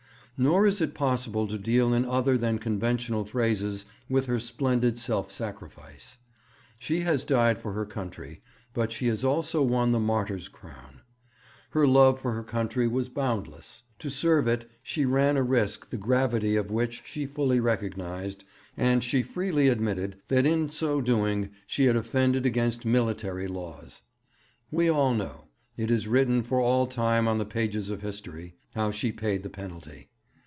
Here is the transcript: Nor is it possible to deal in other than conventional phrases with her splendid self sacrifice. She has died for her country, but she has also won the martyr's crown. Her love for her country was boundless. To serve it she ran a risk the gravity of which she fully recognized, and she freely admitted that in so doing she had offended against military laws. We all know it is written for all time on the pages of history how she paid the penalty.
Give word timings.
Nor 0.43 0.65
is 0.65 0.81
it 0.81 0.95
possible 0.95 1.45
to 1.47 1.55
deal 1.59 1.93
in 1.93 2.03
other 2.03 2.35
than 2.35 2.57
conventional 2.57 3.23
phrases 3.25 3.85
with 4.09 4.25
her 4.25 4.39
splendid 4.39 4.97
self 4.97 5.31
sacrifice. 5.31 6.17
She 6.79 7.01
has 7.01 7.23
died 7.25 7.61
for 7.61 7.73
her 7.73 7.85
country, 7.85 8.41
but 8.73 8.91
she 8.91 9.05
has 9.05 9.23
also 9.23 9.61
won 9.61 9.91
the 9.91 9.99
martyr's 9.99 10.47
crown. 10.47 11.01
Her 11.69 11.85
love 11.85 12.19
for 12.19 12.31
her 12.31 12.41
country 12.43 12.87
was 12.87 13.07
boundless. 13.07 13.83
To 13.99 14.09
serve 14.09 14.47
it 14.47 14.67
she 14.81 15.05
ran 15.05 15.37
a 15.37 15.43
risk 15.43 15.91
the 15.91 15.97
gravity 15.97 16.55
of 16.55 16.71
which 16.71 17.03
she 17.05 17.27
fully 17.27 17.59
recognized, 17.59 18.43
and 18.75 19.03
she 19.03 19.21
freely 19.21 19.67
admitted 19.67 20.19
that 20.29 20.47
in 20.47 20.69
so 20.69 21.01
doing 21.01 21.51
she 21.67 21.83
had 21.85 21.95
offended 21.95 22.47
against 22.47 22.83
military 22.83 23.45
laws. 23.47 24.01
We 24.71 24.89
all 24.89 25.13
know 25.13 25.49
it 25.77 25.91
is 25.91 26.07
written 26.07 26.41
for 26.41 26.59
all 26.59 26.87
time 26.87 27.27
on 27.27 27.37
the 27.37 27.45
pages 27.45 27.91
of 27.91 28.01
history 28.01 28.55
how 28.73 28.89
she 28.89 29.11
paid 29.11 29.43
the 29.43 29.49
penalty. 29.51 30.07